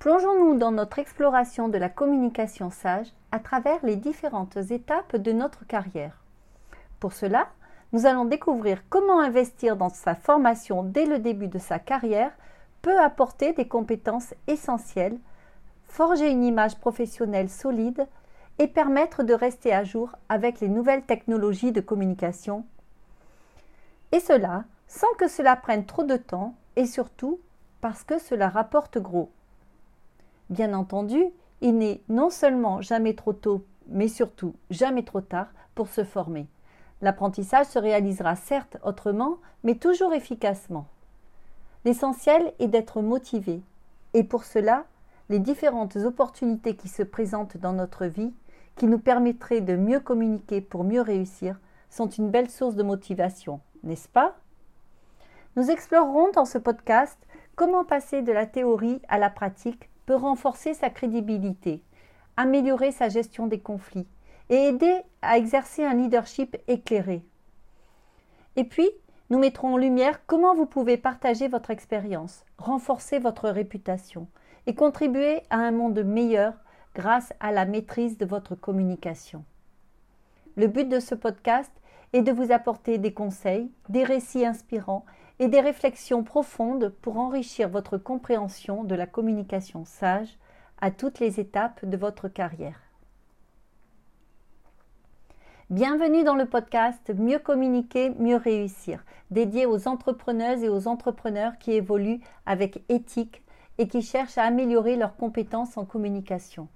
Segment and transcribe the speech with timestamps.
[0.00, 5.66] Plongeons-nous dans notre exploration de la communication sage à travers les différentes étapes de notre
[5.66, 6.16] carrière.
[7.00, 7.48] Pour cela,
[7.92, 12.32] nous allons découvrir comment investir dans sa formation dès le début de sa carrière
[12.80, 15.18] peut apporter des compétences essentielles,
[15.86, 18.06] forger une image professionnelle solide
[18.58, 22.64] et permettre de rester à jour avec les nouvelles technologies de communication.
[24.12, 27.38] Et cela sans que cela prenne trop de temps et surtout
[27.82, 29.30] parce que cela rapporte gros.
[30.50, 31.24] Bien entendu,
[31.60, 36.48] il n'est non seulement jamais trop tôt, mais surtout jamais trop tard pour se former.
[37.02, 40.86] L'apprentissage se réalisera certes autrement, mais toujours efficacement.
[41.84, 43.62] L'essentiel est d'être motivé,
[44.12, 44.84] et pour cela,
[45.28, 48.34] les différentes opportunités qui se présentent dans notre vie,
[48.76, 51.58] qui nous permettraient de mieux communiquer pour mieux réussir,
[51.90, 54.34] sont une belle source de motivation, n'est-ce pas?
[55.56, 57.18] Nous explorerons dans ce podcast
[57.56, 61.82] comment passer de la théorie à la pratique renforcer sa crédibilité,
[62.36, 64.06] améliorer sa gestion des conflits
[64.48, 67.22] et aider à exercer un leadership éclairé.
[68.56, 68.90] Et puis,
[69.30, 74.26] nous mettrons en lumière comment vous pouvez partager votre expérience, renforcer votre réputation
[74.66, 76.54] et contribuer à un monde meilleur
[76.94, 79.44] grâce à la maîtrise de votre communication.
[80.56, 81.70] Le but de ce podcast
[82.12, 85.04] est de vous apporter des conseils, des récits inspirants
[85.40, 90.38] et des réflexions profondes pour enrichir votre compréhension de la communication sage
[90.82, 92.78] à toutes les étapes de votre carrière.
[95.70, 101.72] Bienvenue dans le podcast Mieux communiquer, mieux réussir, dédié aux entrepreneuses et aux entrepreneurs qui
[101.72, 103.42] évoluent avec éthique
[103.78, 106.68] et qui cherchent à améliorer leurs compétences en communication.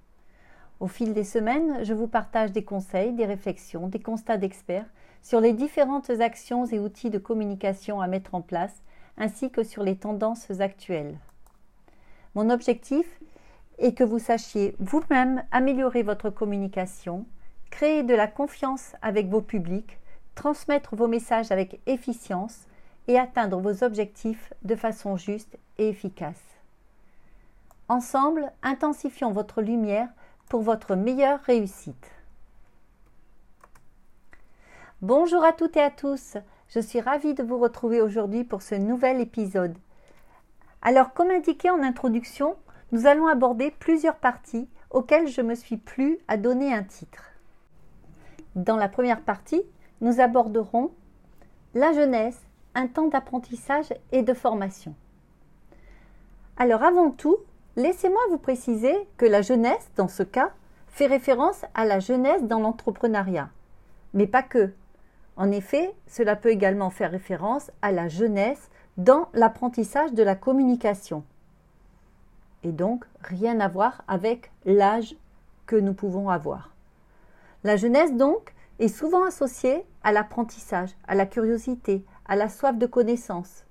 [0.79, 4.89] Au fil des semaines, je vous partage des conseils, des réflexions, des constats d'experts
[5.25, 8.83] sur les différentes actions et outils de communication à mettre en place,
[9.17, 11.17] ainsi que sur les tendances actuelles.
[12.35, 13.07] Mon objectif
[13.79, 17.25] est que vous sachiez vous-même améliorer votre communication,
[17.71, 19.97] créer de la confiance avec vos publics,
[20.35, 22.67] transmettre vos messages avec efficience
[23.07, 26.43] et atteindre vos objectifs de façon juste et efficace.
[27.89, 30.09] Ensemble, intensifions votre lumière
[30.49, 32.11] pour votre meilleure réussite.
[35.01, 36.37] Bonjour à toutes et à tous,
[36.69, 39.75] je suis ravie de vous retrouver aujourd'hui pour ce nouvel épisode.
[40.81, 42.55] Alors comme indiqué en introduction,
[42.93, 47.25] nous allons aborder plusieurs parties auxquelles je me suis plu à donner un titre.
[48.55, 49.63] Dans la première partie,
[49.99, 50.91] nous aborderons
[51.73, 52.39] la jeunesse,
[52.73, 54.95] un temps d'apprentissage et de formation.
[56.55, 57.37] Alors avant tout,
[57.75, 60.53] laissez-moi vous préciser que la jeunesse, dans ce cas,
[60.87, 63.49] fait référence à la jeunesse dans l'entrepreneuriat,
[64.13, 64.71] mais pas que.
[65.37, 71.23] En effet, cela peut également faire référence à la jeunesse dans l'apprentissage de la communication.
[72.63, 75.15] Et donc, rien à voir avec l'âge
[75.65, 76.73] que nous pouvons avoir.
[77.63, 82.85] La jeunesse, donc, est souvent associée à l'apprentissage, à la curiosité, à la soif de
[82.85, 83.65] connaissance.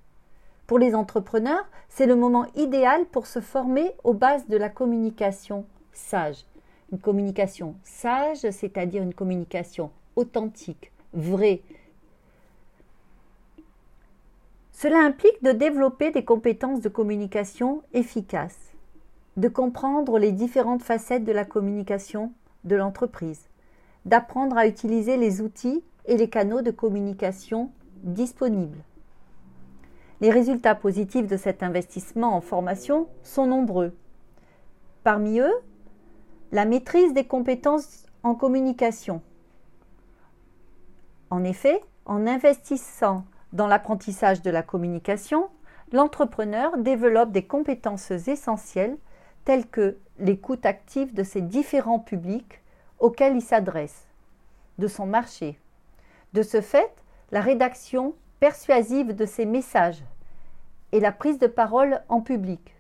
[0.67, 5.67] Pour les entrepreneurs, c'est le moment idéal pour se former aux bases de la communication
[5.93, 6.47] sage.
[6.93, 11.63] Une communication sage, c'est-à-dire une communication authentique, vrai.
[14.73, 18.73] Cela implique de développer des compétences de communication efficaces,
[19.37, 22.33] de comprendre les différentes facettes de la communication
[22.65, 23.49] de l'entreprise,
[24.05, 27.71] d'apprendre à utiliser les outils et les canaux de communication
[28.03, 28.83] disponibles.
[30.21, 33.95] Les résultats positifs de cet investissement en formation sont nombreux.
[35.03, 35.55] Parmi eux,
[36.53, 39.23] la maîtrise des compétences en communication,
[41.35, 45.49] en effet, en investissant dans l'apprentissage de la communication,
[45.91, 48.97] l'entrepreneur développe des compétences essentielles
[49.45, 52.63] telles que l'écoute active de ses différents publics
[53.01, 54.07] auxquels il s'adresse,
[54.79, 55.59] de son marché.
[56.35, 56.95] De ce fait,
[57.33, 60.05] la rédaction persuasive de ses messages
[60.93, 62.77] et la prise de parole en public.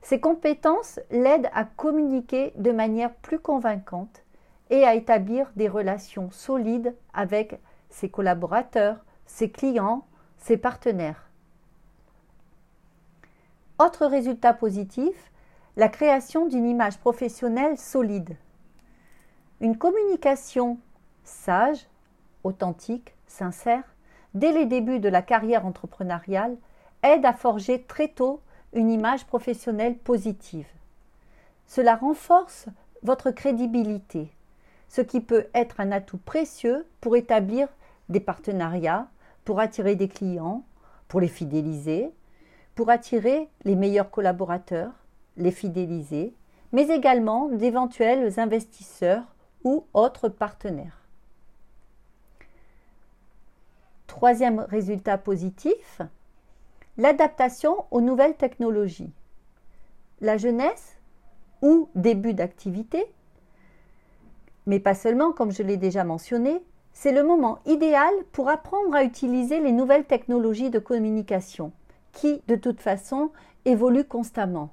[0.00, 4.24] Ces compétences l'aident à communiquer de manière plus convaincante
[4.70, 7.60] et à établir des relations solides avec
[7.92, 10.04] ses collaborateurs, ses clients,
[10.38, 11.28] ses partenaires.
[13.78, 15.30] Autre résultat positif,
[15.76, 18.36] la création d'une image professionnelle solide.
[19.60, 20.78] Une communication
[21.24, 21.86] sage,
[22.44, 23.84] authentique, sincère,
[24.34, 26.56] dès les débuts de la carrière entrepreneuriale,
[27.02, 28.40] aide à forger très tôt
[28.72, 30.68] une image professionnelle positive.
[31.66, 32.66] Cela renforce
[33.02, 34.32] votre crédibilité,
[34.88, 37.68] ce qui peut être un atout précieux pour établir
[38.08, 39.08] des partenariats
[39.44, 40.64] pour attirer des clients,
[41.08, 42.10] pour les fidéliser,
[42.74, 44.92] pour attirer les meilleurs collaborateurs
[45.36, 46.34] les fidéliser,
[46.72, 49.34] mais également d'éventuels investisseurs
[49.64, 51.00] ou autres partenaires.
[54.06, 56.02] Troisième résultat positif,
[56.98, 59.12] l'adaptation aux nouvelles technologies.
[60.20, 60.98] La jeunesse
[61.62, 63.04] ou début d'activité,
[64.66, 66.62] mais pas seulement comme je l'ai déjà mentionné,
[66.92, 71.72] c'est le moment idéal pour apprendre à utiliser les nouvelles technologies de communication
[72.12, 73.30] qui, de toute façon,
[73.64, 74.70] évoluent constamment.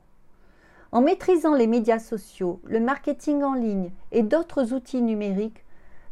[0.91, 5.63] En maîtrisant les médias sociaux, le marketing en ligne et d'autres outils numériques,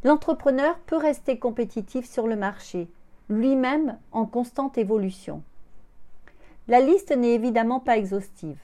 [0.03, 2.87] l'entrepreneur peut rester compétitif sur le marché,
[3.29, 5.41] lui-même en constante évolution.
[6.67, 8.59] La liste n'est évidemment pas exhaustive.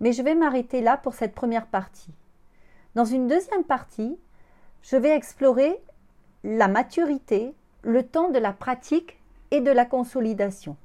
[0.00, 2.12] Mais je vais m'arrêter là pour cette première partie.
[2.94, 4.18] Dans une deuxième partie,
[4.82, 5.80] je vais explorer
[6.44, 9.18] la maturité, le temps de la pratique
[9.50, 10.76] et de la consolidation.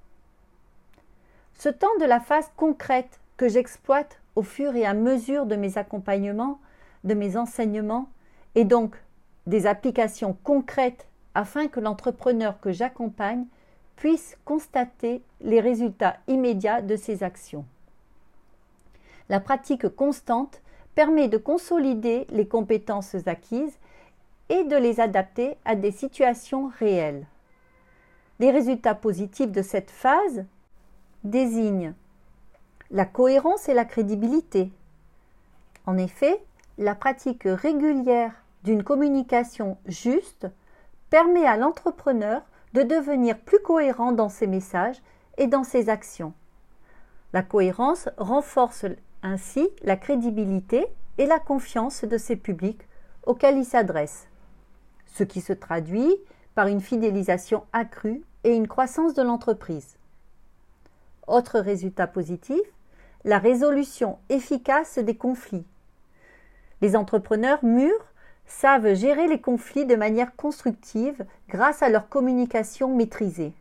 [1.57, 5.77] Ce temps de la phase concrète que j'exploite au fur et à mesure de mes
[5.77, 6.59] accompagnements,
[7.03, 8.09] de mes enseignements,
[8.55, 8.95] et donc
[9.47, 13.45] des applications concrètes afin que l'entrepreneur que j'accompagne
[13.95, 17.65] puisse constater les résultats immédiats de ses actions.
[19.29, 20.61] La pratique constante
[20.95, 23.77] permet de consolider les compétences acquises
[24.49, 27.25] et de les adapter à des situations réelles.
[28.39, 30.45] Les résultats positifs de cette phase
[31.23, 31.93] désignent
[32.91, 34.71] la cohérence et la crédibilité.
[35.85, 36.43] En effet,
[36.77, 38.33] la pratique régulière
[38.63, 40.47] d'une communication juste
[41.09, 42.41] permet à l'entrepreneur
[42.73, 45.01] de devenir plus cohérent dans ses messages
[45.37, 46.33] et dans ses actions.
[47.33, 48.85] La cohérence renforce
[49.23, 50.85] ainsi la crédibilité
[51.17, 52.81] et la confiance de ses publics
[53.25, 54.27] auxquels il s'adresse,
[55.15, 56.13] ce qui se traduit
[56.55, 59.97] par une fidélisation accrue et une croissance de l'entreprise.
[61.27, 62.59] Autre résultat positif,
[63.23, 65.65] la résolution efficace des conflits.
[66.81, 68.05] Les entrepreneurs mûrs
[68.45, 73.53] savent gérer les conflits de manière constructive grâce à leur communication maîtrisée.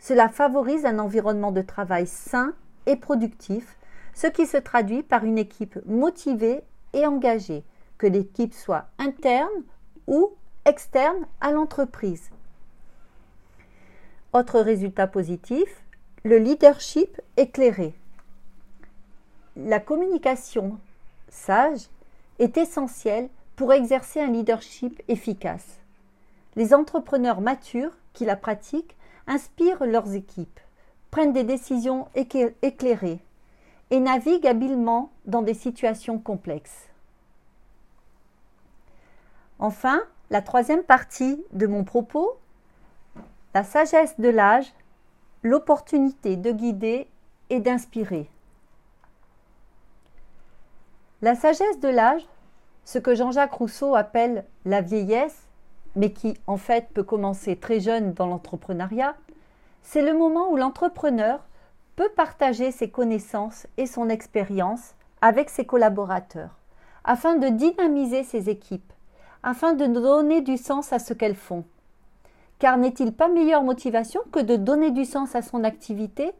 [0.00, 2.52] Cela favorise un environnement de travail sain
[2.86, 3.78] et productif,
[4.12, 6.62] ce qui se traduit par une équipe motivée
[6.92, 7.64] et engagée,
[7.96, 9.62] que l'équipe soit interne
[10.06, 10.32] ou
[10.64, 12.30] externe à l'entreprise.
[14.32, 15.82] Autre résultat positif,
[16.24, 17.94] le leadership éclairé.
[19.56, 20.78] La communication
[21.28, 21.88] sage
[22.38, 25.78] est essentielle pour exercer un leadership efficace.
[26.56, 28.96] Les entrepreneurs matures qui la pratiquent
[29.26, 30.60] inspirent leurs équipes,
[31.10, 33.20] prennent des décisions éclairées
[33.90, 36.88] et naviguent habilement dans des situations complexes.
[39.58, 42.38] Enfin, la troisième partie de mon propos,
[43.54, 44.72] la sagesse de l'âge,
[45.42, 47.08] l'opportunité de guider
[47.50, 48.28] et d'inspirer.
[51.22, 52.26] La sagesse de l'âge
[52.84, 55.48] ce que Jean-Jacques Rousseau appelle la vieillesse,
[55.96, 59.16] mais qui en fait peut commencer très jeune dans l'entrepreneuriat,
[59.82, 61.44] c'est le moment où l'entrepreneur
[61.96, 66.58] peut partager ses connaissances et son expérience avec ses collaborateurs,
[67.04, 68.92] afin de dynamiser ses équipes,
[69.44, 71.64] afin de donner du sens à ce qu'elles font.
[72.58, 76.32] Car n'est-il pas meilleure motivation que de donner du sens à son activité,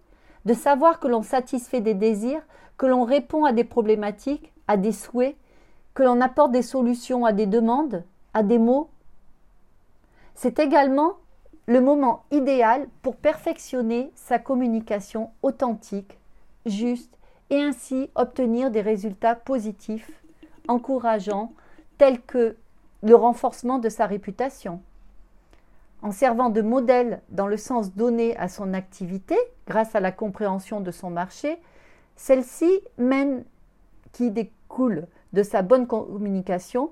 [0.47, 2.43] de savoir que l'on satisfait des désirs,
[2.79, 5.37] que l'on répond à des problématiques, à des souhaits,
[5.93, 8.89] que l'on apporte des solutions à des demandes, à des mots?
[10.35, 11.13] C'est également
[11.67, 16.19] le moment idéal pour perfectionner sa communication authentique,
[16.67, 17.19] juste
[17.51, 20.11] et ainsi obtenir des résultats positifs,
[20.69, 21.53] encourageants,
[21.99, 22.57] tels que
[23.05, 24.81] le renforcement de sa réputation.
[26.03, 30.81] En servant de modèle dans le sens donné à son activité, grâce à la compréhension
[30.81, 31.59] de son marché,
[32.17, 33.45] celle-ci mène
[34.13, 36.91] qui découle de sa bonne communication,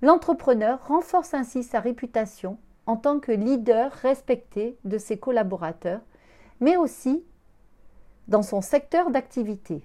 [0.00, 6.00] l'entrepreneur renforce ainsi sa réputation en tant que leader respecté de ses collaborateurs,
[6.60, 7.24] mais aussi
[8.28, 9.82] dans son secteur d'activité.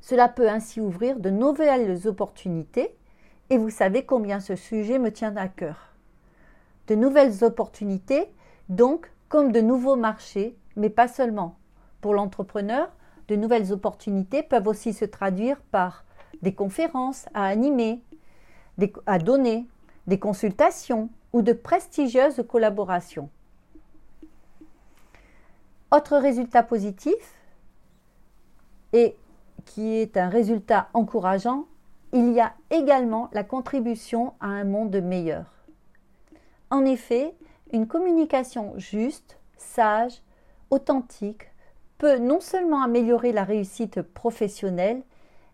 [0.00, 2.94] Cela peut ainsi ouvrir de nouvelles opportunités
[3.50, 5.94] et vous savez combien ce sujet me tient à cœur.
[6.86, 8.26] De nouvelles opportunités,
[8.68, 11.56] donc, comme de nouveaux marchés, mais pas seulement.
[12.00, 12.90] Pour l'entrepreneur,
[13.28, 16.04] de nouvelles opportunités peuvent aussi se traduire par
[16.42, 18.00] des conférences à animer,
[19.06, 19.66] à donner,
[20.06, 23.28] des consultations ou de prestigieuses collaborations.
[25.90, 27.34] Autre résultat positif,
[28.92, 29.16] et
[29.66, 31.66] qui est un résultat encourageant,
[32.12, 35.44] il y a également la contribution à un monde meilleur.
[36.70, 37.34] En effet,
[37.72, 40.22] une communication juste, sage,
[40.70, 41.50] authentique
[41.98, 45.02] peut non seulement améliorer la réussite professionnelle,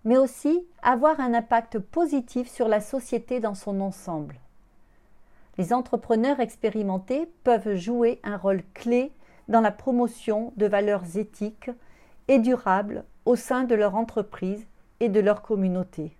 [0.04, 4.38] mais aussi avoir un impact positif sur la société dans son ensemble.
[5.56, 9.12] Les entrepreneurs expérimentés peuvent jouer un rôle clé
[9.48, 11.70] dans la promotion de valeurs éthiques
[12.28, 14.66] et durables au sein de leur entreprise
[15.00, 16.16] et de leur communauté.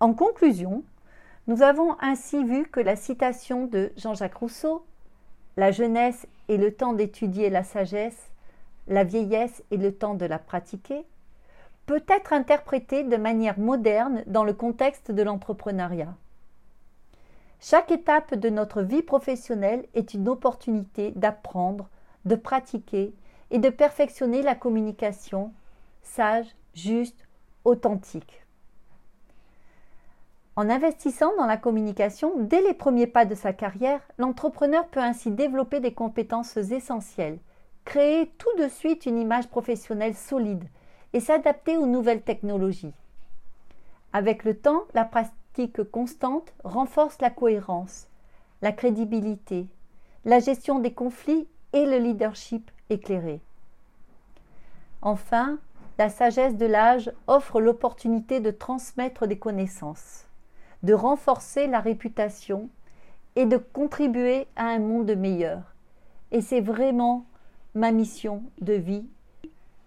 [0.00, 0.84] En conclusion,
[1.46, 4.84] nous avons ainsi vu que la citation de Jean-Jacques Rousseau
[5.56, 8.30] La jeunesse est le temps d'étudier la sagesse,
[8.86, 11.04] la vieillesse est le temps de la pratiquer
[11.88, 16.14] peut être interprétée de manière moderne dans le contexte de l'entrepreneuriat.
[17.60, 21.88] Chaque étape de notre vie professionnelle est une opportunité d'apprendre,
[22.26, 23.14] de pratiquer
[23.50, 25.54] et de perfectionner la communication
[26.02, 27.26] sage, juste,
[27.64, 28.44] authentique.
[30.58, 35.30] En investissant dans la communication dès les premiers pas de sa carrière, l'entrepreneur peut ainsi
[35.30, 37.38] développer des compétences essentielles,
[37.84, 40.64] créer tout de suite une image professionnelle solide
[41.12, 42.92] et s'adapter aux nouvelles technologies.
[44.12, 48.08] Avec le temps, la pratique constante renforce la cohérence,
[48.60, 49.68] la crédibilité,
[50.24, 53.40] la gestion des conflits et le leadership éclairé.
[55.02, 55.58] Enfin,
[55.98, 60.27] la sagesse de l'âge offre l'opportunité de transmettre des connaissances,
[60.82, 62.68] de renforcer la réputation
[63.36, 65.74] et de contribuer à un monde meilleur.
[66.30, 67.24] Et c'est vraiment
[67.74, 69.06] ma mission de vie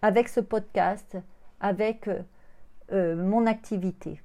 [0.01, 1.17] avec ce podcast,
[1.59, 2.21] avec euh,
[2.91, 4.21] euh, mon activité.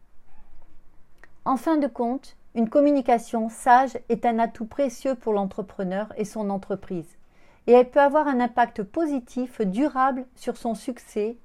[1.45, 6.49] En fin de compte, une communication sage est un atout précieux pour l'entrepreneur et son
[6.51, 7.19] entreprise,
[7.67, 11.37] et elle peut avoir un impact positif, durable sur son succès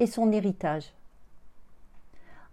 [0.00, 0.92] et son héritage.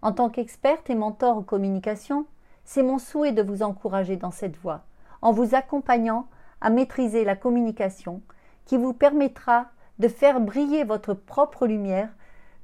[0.02, 2.26] En tant qu'experte et mentor en communication,
[2.64, 4.82] c'est mon souhait de vous encourager dans cette voie,
[5.20, 6.26] en vous accompagnant
[6.60, 8.20] à maîtriser la communication
[8.66, 9.66] qui vous permettra
[10.00, 12.08] de faire briller votre propre lumière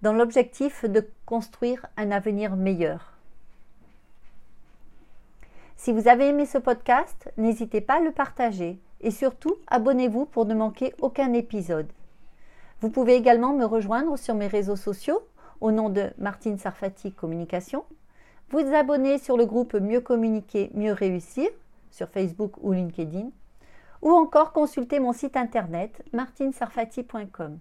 [0.02, 3.12] dans l'objectif de construire un avenir meilleur.
[5.76, 10.44] Si vous avez aimé ce podcast, n'hésitez pas à le partager et surtout abonnez-vous pour
[10.44, 11.88] ne manquer aucun épisode.
[12.80, 15.20] Vous pouvez également me rejoindre sur mes réseaux sociaux
[15.60, 17.84] au nom de Martine Sarfati Communication.
[18.50, 21.48] Vous abonner sur le groupe Mieux communiquer, mieux réussir
[21.90, 23.30] sur Facebook ou LinkedIn
[24.02, 27.58] ou encore consulter mon site internet martinsarfati.com.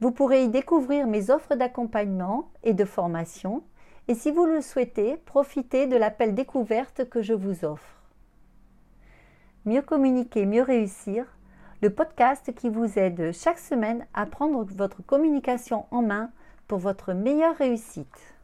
[0.00, 3.62] Vous pourrez y découvrir mes offres d'accompagnement et de formation
[4.08, 8.02] et si vous le souhaitez, profitez de l'appel découverte que je vous offre.
[9.64, 11.26] Mieux communiquer, mieux réussir,
[11.82, 16.30] le podcast qui vous aide chaque semaine à prendre votre communication en main
[16.66, 18.35] pour votre meilleure réussite.